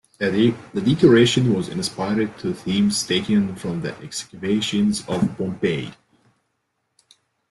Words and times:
The 0.17 0.55
decoration 0.83 1.53
was 1.53 1.69
inspired 1.69 2.35
to 2.39 2.55
themes 2.55 3.05
taken 3.05 3.55
from 3.55 3.81
the 3.81 3.95
excavations 3.99 5.07
of 5.07 5.37
Pompeii. 5.37 5.93